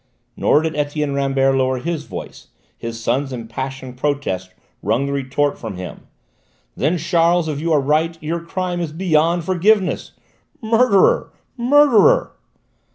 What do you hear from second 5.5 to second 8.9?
from him: "Then, Charles, if you are right, your crime